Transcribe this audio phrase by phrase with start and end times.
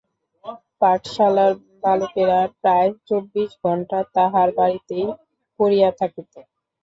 [0.81, 1.53] পাঠশালার
[1.83, 5.07] বালকেরা প্রায় চব্বিশ ঘণ্টা তাঁহার বাড়িতেই
[5.59, 6.33] পড়িয়া থাকিত।